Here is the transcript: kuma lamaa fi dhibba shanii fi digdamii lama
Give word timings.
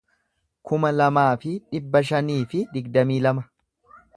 kuma 0.69 0.91
lamaa 0.95 1.27
fi 1.43 1.53
dhibba 1.75 2.03
shanii 2.11 2.41
fi 2.55 2.63
digdamii 2.79 3.21
lama 3.27 3.49